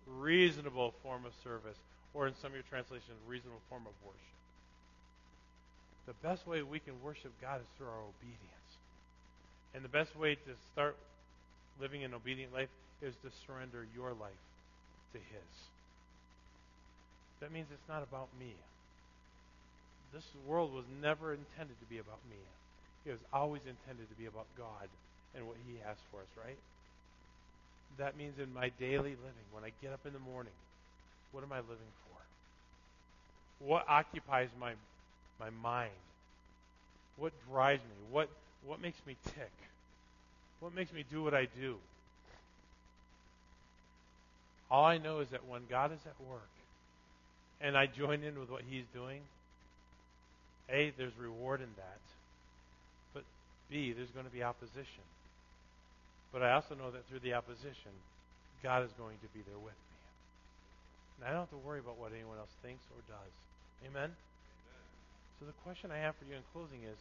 [0.07, 1.76] Reasonable form of service.
[2.12, 4.20] Or in some of your translations, reasonable form of worship.
[6.07, 8.70] The best way we can worship God is through our obedience.
[9.74, 10.96] And the best way to start
[11.80, 12.68] living an obedient life
[13.02, 14.44] is to surrender your life
[15.12, 15.52] to His.
[17.40, 18.54] That means it's not about me.
[20.12, 22.38] This world was never intended to be about me.
[23.04, 24.88] It was always intended to be about God
[25.37, 26.59] and what He has for us, right?
[27.99, 30.53] That means in my daily living, when I get up in the morning,
[31.33, 33.64] what am I living for?
[33.66, 34.73] What occupies my
[35.40, 35.90] my mind?
[37.16, 37.94] What drives me?
[38.11, 38.29] What
[38.66, 39.53] what makes me tick?
[40.61, 41.77] What makes me do what I do?
[44.70, 46.49] All I know is that when God is at work
[47.61, 49.20] and I join in with what He's doing,
[50.70, 52.01] A, there's reward in that.
[53.12, 53.25] But
[53.70, 55.05] B, there's going to be opposition.
[56.35, 57.94] But I also know that through the opposition,
[58.59, 59.99] God is going to be there with me.
[61.14, 63.35] And I don't have to worry about what anyone else thinks or does.
[63.87, 64.11] Amen?
[64.11, 64.85] Amen?
[65.38, 66.99] So the question I have for you in closing is,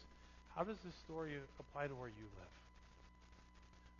[0.53, 2.53] how does this story apply to where you live?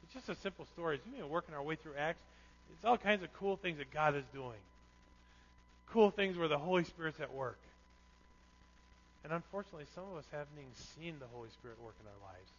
[0.05, 1.01] It's just a simple story.
[1.01, 2.21] We've been working our way through Acts,
[2.69, 4.61] it's all kinds of cool things that God is doing.
[5.89, 7.57] Cool things where the Holy Spirit's at work.
[9.23, 12.49] And unfortunately, some of us haven't even seen the Holy Spirit work in our lives.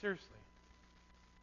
[0.00, 0.40] Seriously.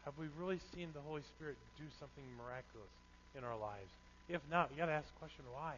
[0.09, 2.89] Have we really seen the Holy Spirit do something miraculous
[3.37, 3.93] in our lives?
[4.25, 5.75] If not, you got to ask the question why.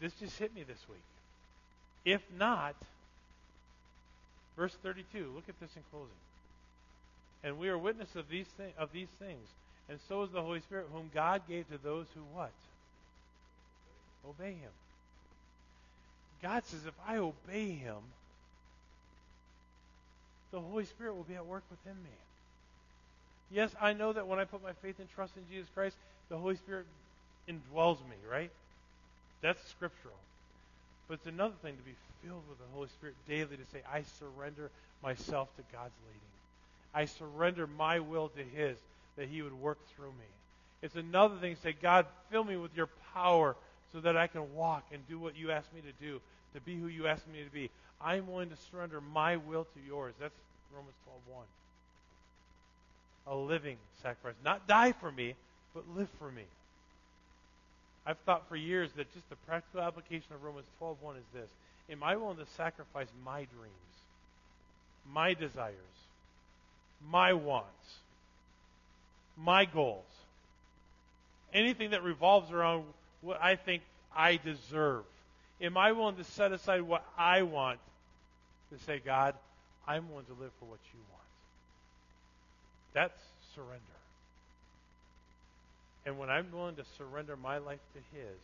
[0.00, 1.06] This just hit me this week.
[2.04, 2.74] If not,
[4.56, 6.08] Verse 32, look at this in closing.
[7.44, 9.46] And we are witness of these, thi- of these things.
[9.88, 12.52] And so is the Holy Spirit, whom God gave to those who what?
[14.26, 14.70] Obey Him.
[16.42, 17.96] God says, if I obey Him,
[20.56, 22.16] the Holy Spirit will be at work within me.
[23.50, 25.96] Yes, I know that when I put my faith and trust in Jesus Christ,
[26.30, 26.86] the Holy Spirit
[27.46, 28.50] indwells me, right?
[29.42, 30.16] That's scriptural.
[31.08, 31.92] But it's another thing to be
[32.24, 34.70] filled with the Holy Spirit daily to say, I surrender
[35.02, 36.20] myself to God's leading.
[36.94, 38.78] I surrender my will to His
[39.18, 40.24] that He would work through me.
[40.80, 43.56] It's another thing to say, God, fill me with your power
[43.96, 46.20] so that I can walk and do what you ask me to do,
[46.52, 47.70] to be who you ask me to be.
[47.98, 50.12] I'm willing to surrender my will to yours.
[50.20, 50.34] That's
[50.70, 50.94] Romans
[51.26, 51.44] 12:1.
[53.28, 54.34] A living sacrifice.
[54.44, 55.34] Not die for me,
[55.72, 56.44] but live for me.
[58.04, 61.48] I've thought for years that just the practical application of Romans 12:1 is this.
[61.88, 63.94] Am I willing to sacrifice my dreams,
[65.10, 65.78] my desires,
[67.08, 68.00] my wants,
[69.38, 70.04] my goals,
[71.54, 72.84] anything that revolves around
[73.26, 73.82] what I think
[74.14, 75.04] I deserve?
[75.60, 77.80] Am I willing to set aside what I want
[78.72, 79.34] to say, God,
[79.86, 81.22] I'm willing to live for what you want?
[82.94, 83.20] That's
[83.54, 83.82] surrender.
[86.06, 88.38] And when I'm willing to surrender my life to His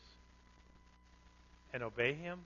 [1.72, 2.40] and obey Him,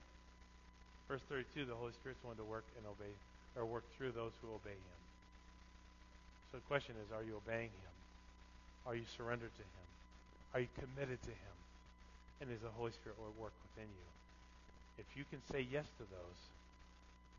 [1.07, 3.11] verse 32, the Holy Spirit's willing to work and obey,
[3.55, 4.99] or work through those who obey Him.
[6.51, 7.95] So the question is, are you obeying Him?
[8.85, 9.87] Are you surrendered to Him?
[10.53, 11.56] Are you committed to Him?
[12.41, 14.07] And is the Holy Spirit will work within you?
[15.01, 16.39] If you can say yes to those,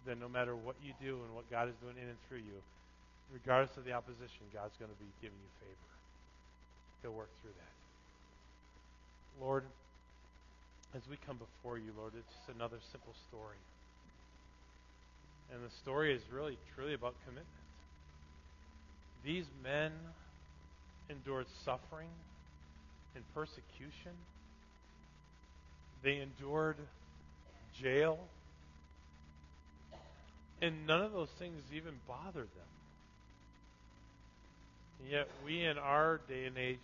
[0.06, 2.58] then no matter what you do and what God is doing in and through you,
[3.32, 5.90] regardless of the opposition, God's going to be giving you favor.
[7.02, 7.74] He'll work through that.
[9.38, 9.64] Lord,
[10.94, 13.60] as we come before you, Lord, it's just another simple story.
[15.52, 17.46] And the story is really, truly about commitment.
[19.24, 19.92] These men
[21.10, 22.10] endured suffering
[23.14, 24.12] and persecution.
[26.02, 26.76] They endured
[27.80, 28.18] jail.
[30.60, 32.68] And none of those things even bothered them.
[35.00, 36.78] And yet, we in our day and age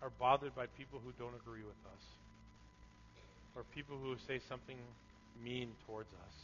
[0.00, 2.04] are bothered by people who don't agree with us,
[3.56, 4.76] or people who say something
[5.44, 6.36] mean towards us.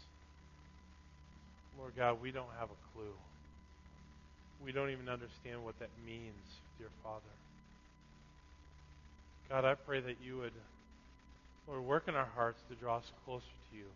[1.79, 3.15] Lord God, we don't have a clue.
[4.65, 6.43] We don't even understand what that means,
[6.79, 7.23] dear Father.
[9.49, 10.53] God, I pray that you would,
[11.67, 13.89] Lord, work in our hearts to draw us closer to you.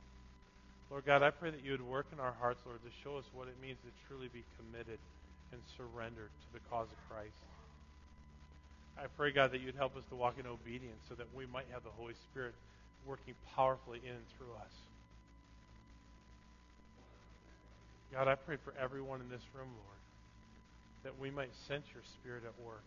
[0.90, 3.24] Lord God, I pray that you would work in our hearts, Lord, to show us
[3.34, 4.98] what it means to truly be committed
[5.52, 7.36] and surrendered to the cause of Christ.
[8.96, 11.66] I pray, God, that you'd help us to walk in obedience so that we might
[11.70, 12.54] have the Holy Spirit
[13.06, 14.74] working powerfully in and through us.
[18.12, 20.02] God, I pray for everyone in this room, Lord,
[21.04, 22.82] that we might sense your Spirit at work.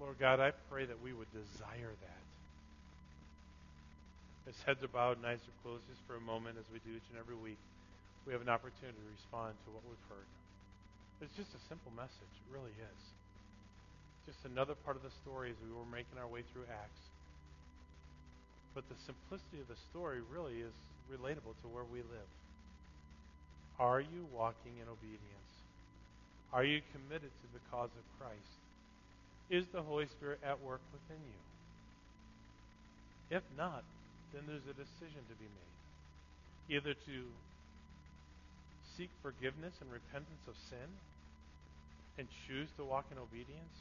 [0.00, 2.24] Lord God, I pray that we would desire that.
[4.48, 6.92] As heads are bowed and eyes are closed, just for a moment, as we do
[6.92, 7.58] each and every week,
[8.26, 10.28] we have an opportunity to respond to what we've heard.
[11.24, 12.34] It's just a simple message.
[12.44, 13.00] It really is.
[14.28, 17.04] Just another part of the story as we were making our way through Acts.
[18.74, 20.74] But the simplicity of the story really is
[21.08, 22.30] relatable to where we live.
[23.78, 25.52] Are you walking in obedience?
[26.52, 28.63] Are you committed to the cause of Christ?
[29.50, 31.40] Is the Holy Spirit at work within you?
[33.36, 33.84] If not,
[34.32, 36.76] then there's a decision to be made.
[36.76, 37.16] Either to
[38.96, 40.88] seek forgiveness and repentance of sin
[42.18, 43.76] and choose to walk in obedience,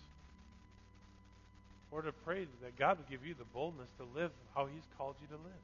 [1.92, 5.14] or to pray that God would give you the boldness to live how He's called
[5.22, 5.64] you to live.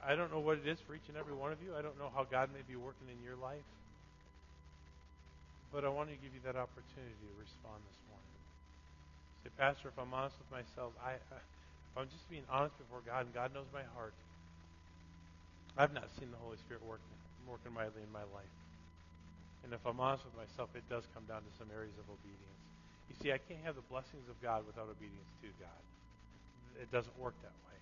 [0.00, 1.76] I don't know what it is for each and every one of you.
[1.76, 3.66] I don't know how God may be working in your life.
[5.72, 8.36] But I want to give you that opportunity to respond this morning.
[9.44, 13.26] Say, Pastor, if I'm honest with myself, I, if I'm just being honest before God,
[13.26, 14.14] and God knows my heart,
[15.76, 17.12] I've not seen the Holy Spirit working,
[17.44, 18.54] working mightily in my life.
[19.66, 22.60] And if I'm honest with myself, it does come down to some areas of obedience.
[23.10, 25.82] You see, I can't have the blessings of God without obedience to God.
[26.80, 27.78] It doesn't work that way.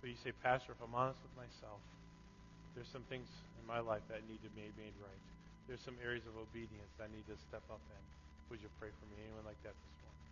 [0.00, 1.82] But you say, Pastor, if I'm honest with myself,
[2.74, 3.26] there's some things
[3.58, 5.22] in my life that need to be made right.
[5.68, 8.02] There's some areas of obedience that I need to step up in.
[8.48, 9.20] Would you pray for me?
[9.20, 10.24] Anyone like that this morning?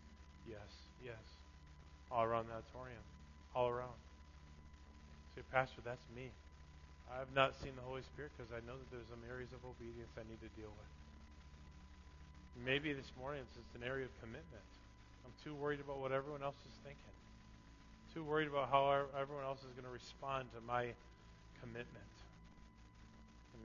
[0.48, 0.72] Yes,
[1.04, 1.24] yes.
[2.08, 3.04] All around the auditorium.
[3.52, 4.00] All around.
[5.36, 6.32] Say, Pastor, that's me.
[7.12, 10.10] I've not seen the Holy Spirit because I know that there's some areas of obedience
[10.16, 10.92] I need to deal with.
[12.64, 14.64] Maybe this morning it's just an area of commitment.
[15.28, 17.16] I'm too worried about what everyone else is thinking.
[18.16, 20.96] Too worried about how everyone else is going to respond to my
[21.60, 22.15] commitment.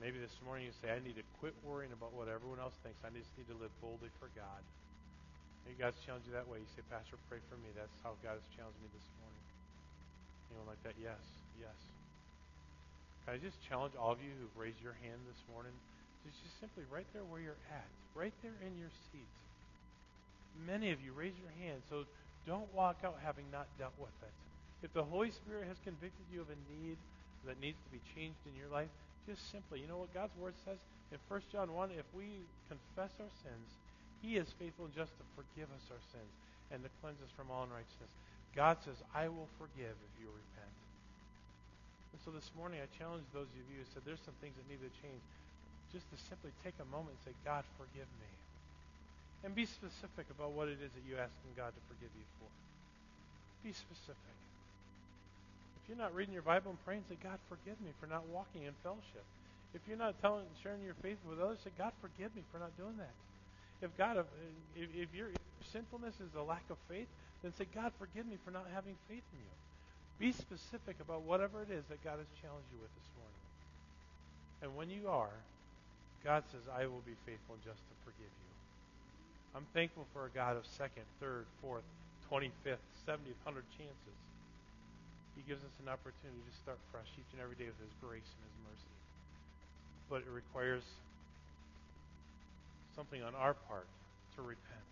[0.02, 2.97] Maybe this morning you say, I need to quit worrying about what everyone else thinks.
[3.06, 4.62] I just need to live boldly for God.
[5.62, 6.58] Maybe God's challenged you that way.
[6.58, 7.70] You say, Pastor, pray for me.
[7.78, 9.45] That's how God has challenged me this morning.
[10.49, 10.97] Anyone like that?
[10.97, 11.22] Yes,
[11.62, 11.78] yes.
[13.30, 15.72] Can I just challenge all of you who've raised your hand this morning?
[16.26, 17.86] Just, just simply right there where you're at,
[18.18, 19.30] right there in your seat.
[20.66, 22.10] Many of you raise your hand, so
[22.49, 24.34] don't walk out having not dealt with it.
[24.82, 26.97] If the Holy Spirit has convicted you of a need
[27.45, 28.89] that needs to be changed in your life,
[29.28, 30.80] just simply, you know what God's Word says?
[31.11, 33.69] In 1 John 1, if we confess our sins,
[34.22, 36.32] he is faithful and just to forgive us our sins
[36.69, 38.13] and to cleanse us from all unrighteousness.
[38.55, 40.76] God says, I will forgive if you repent.
[42.11, 44.67] And so this morning, I challenge those of you who said there's some things that
[44.67, 45.24] need to change,
[45.95, 48.32] just to simply take a moment and say, God, forgive me.
[49.43, 52.51] And be specific about what it is that you're asking God to forgive you for.
[53.65, 54.38] Be specific.
[55.82, 58.64] If you're not reading your Bible and praying, say, God, forgive me for not walking
[58.64, 59.26] in fellowship.
[59.74, 62.60] If you're not telling, and sharing your faith with others, say, God, forgive me for
[62.60, 63.16] not doing that.
[63.82, 64.22] If God,
[64.76, 65.34] if, if, your,
[65.74, 67.08] sinfulness is a lack of faith,
[67.42, 69.56] then say, God, forgive me for not having faith in you.
[70.22, 73.42] Be specific about whatever it is that God has challenged you with this morning.
[74.62, 75.34] And when you are,
[76.22, 78.52] God says, I will be faithful and just to forgive you.
[79.58, 81.84] I'm thankful for a God of second, third, fourth,
[82.30, 84.18] 25th, 70th, 100 chances.
[85.36, 88.28] He gives us an opportunity to start fresh each and every day with His grace
[88.28, 88.96] and His mercy.
[90.12, 90.84] But it requires
[92.96, 93.88] something on our part
[94.36, 94.92] to repent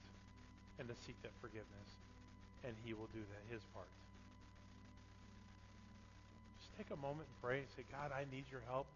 [0.80, 1.90] and to seek that forgiveness.
[2.64, 3.92] And He will do that, His part.
[6.64, 8.88] Just take a moment and pray and say, God, I need your help.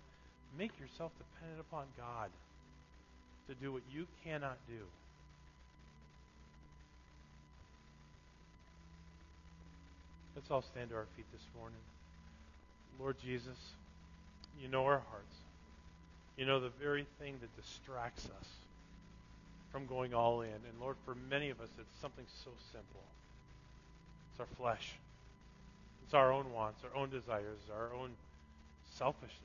[0.56, 2.32] Make yourself dependent upon God
[3.48, 4.88] to do what you cannot do.
[10.36, 11.79] Let's all stand to our feet this morning.
[12.99, 13.57] Lord Jesus,
[14.61, 15.36] you know our hearts.
[16.38, 18.47] You know the very thing that distracts us
[19.71, 20.49] from going all in.
[20.49, 23.03] And Lord, for many of us, it's something so simple.
[24.31, 24.93] It's our flesh.
[26.05, 28.11] It's our own wants, our own desires, our own
[28.97, 29.39] selfishness.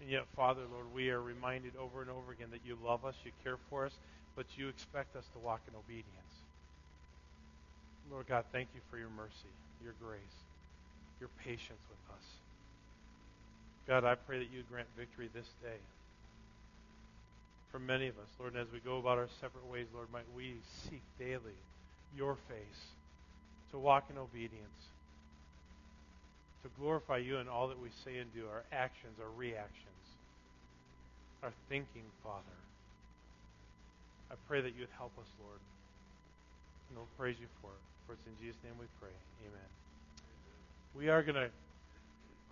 [0.00, 3.14] And yet, Father, Lord, we are reminded over and over again that you love us,
[3.24, 3.92] you care for us,
[4.34, 6.29] but you expect us to walk in obedience.
[8.10, 10.36] Lord God, thank you for your mercy, your grace,
[11.20, 12.24] your patience with us.
[13.86, 15.78] God, I pray that you grant victory this day.
[17.70, 20.26] For many of us, Lord, and as we go about our separate ways, Lord, might
[20.34, 20.56] we
[20.88, 21.58] seek daily
[22.16, 22.82] your face
[23.70, 24.82] to walk in obedience,
[26.64, 30.04] to glorify you in all that we say and do, our actions, our reactions,
[31.44, 32.58] our thinking, Father.
[34.32, 35.60] I pray that you would help us, Lord.
[36.88, 37.89] And we'll praise you for it.
[38.10, 39.14] For in Jesus' name we pray.
[39.46, 39.70] Amen.
[40.98, 41.46] We are going to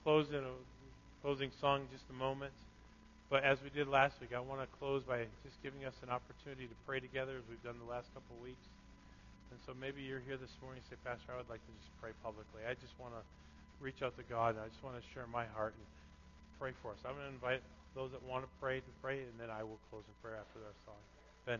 [0.07, 0.55] close in a
[1.19, 2.55] closing song in just a moment.
[3.27, 6.15] But as we did last week, I want to close by just giving us an
[6.15, 8.63] opportunity to pray together as we've done the last couple of weeks.
[9.51, 11.91] And so maybe you're here this morning and say, Pastor, I would like to just
[11.99, 12.63] pray publicly.
[12.63, 13.23] I just want to
[13.83, 14.55] reach out to God.
[14.55, 15.87] and I just want to share my heart and
[16.63, 17.03] pray for us.
[17.03, 17.67] I'm going to invite
[17.99, 20.63] those that want to pray to pray, and then I will close in prayer after
[20.63, 21.03] our song.
[21.51, 21.59] Ben.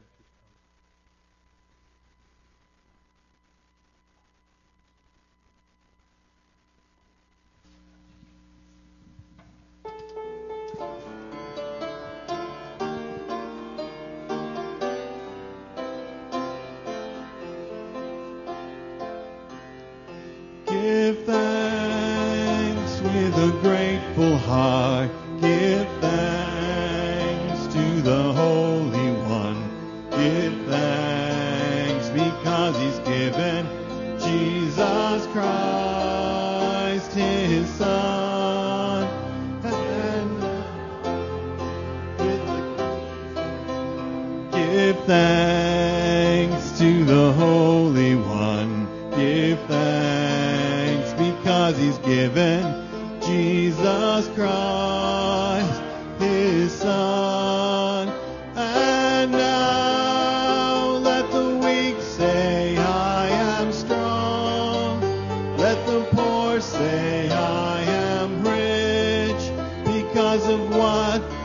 [70.41, 71.38] I'll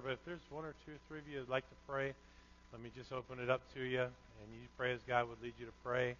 [0.00, 2.14] but if there's one or two or three of you who'd like to pray,
[2.72, 5.54] let me just open it up to you, and you pray as God would lead
[5.58, 6.16] you to pray.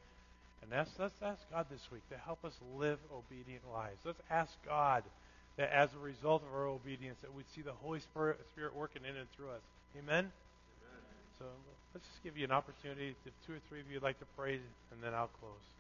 [0.62, 3.99] And that's, let's ask God this week to help us live obedient lives.
[4.05, 5.03] Let's ask God
[5.57, 9.03] that as a result of our obedience, that we'd see the Holy Spirit, Spirit working
[9.03, 9.64] in and through us.
[9.99, 10.31] Amen?
[10.31, 10.33] Amen.
[11.39, 11.45] So
[11.95, 13.14] let's just give you an opportunity.
[13.27, 15.74] If two or three of you would like to pray, and then I'll close.